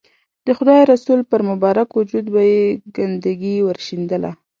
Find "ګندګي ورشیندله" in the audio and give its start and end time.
2.95-4.31